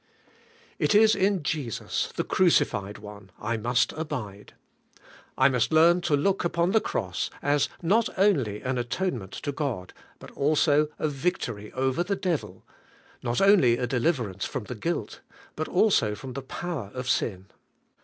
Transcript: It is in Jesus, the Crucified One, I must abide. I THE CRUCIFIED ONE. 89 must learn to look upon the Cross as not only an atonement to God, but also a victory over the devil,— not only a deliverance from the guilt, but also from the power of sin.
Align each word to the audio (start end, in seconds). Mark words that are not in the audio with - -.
It 0.79 0.95
is 0.95 1.13
in 1.15 1.43
Jesus, 1.43 2.11
the 2.15 2.23
Crucified 2.23 2.97
One, 2.97 3.29
I 3.39 3.55
must 3.55 3.93
abide. 3.93 4.53
I 5.37 5.47
THE 5.47 5.51
CRUCIFIED 5.51 5.51
ONE. 5.51 5.51
89 5.51 5.51
must 5.51 5.71
learn 5.71 6.01
to 6.01 6.17
look 6.17 6.43
upon 6.43 6.71
the 6.71 6.81
Cross 6.81 7.29
as 7.43 7.69
not 7.83 8.09
only 8.17 8.61
an 8.61 8.79
atonement 8.79 9.33
to 9.33 9.51
God, 9.51 9.93
but 10.17 10.31
also 10.31 10.87
a 10.97 11.07
victory 11.07 11.71
over 11.73 12.01
the 12.03 12.15
devil,— 12.15 12.65
not 13.21 13.41
only 13.41 13.77
a 13.77 13.85
deliverance 13.85 14.45
from 14.45 14.63
the 14.63 14.73
guilt, 14.73 15.21
but 15.55 15.67
also 15.67 16.15
from 16.15 16.33
the 16.33 16.41
power 16.41 16.89
of 16.95 17.07
sin. 17.07 17.45